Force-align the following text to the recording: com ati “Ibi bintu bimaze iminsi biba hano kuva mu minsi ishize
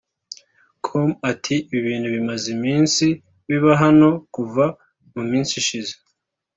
com 0.85 1.09
ati 1.31 1.55
“Ibi 1.69 1.79
bintu 1.87 2.07
bimaze 2.15 2.45
iminsi 2.57 3.05
biba 3.47 3.71
hano 3.83 4.09
kuva 4.33 4.65
mu 5.13 5.23
minsi 5.29 5.51
ishize 5.61 5.93